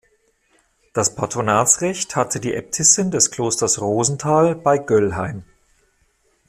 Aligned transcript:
Das 0.93 1.13
Patronatsrecht 1.13 2.15
hatte 2.15 2.39
die 2.39 2.55
Äbtissin 2.55 3.11
des 3.11 3.29
Klosters 3.29 3.79
Rosenthal 3.81 4.55
bei 4.55 4.79
Göllheim. 4.79 5.43